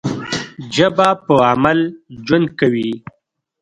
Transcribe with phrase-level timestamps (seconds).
[0.75, 1.79] ژبه په عمل
[2.25, 2.91] ژوند کوي.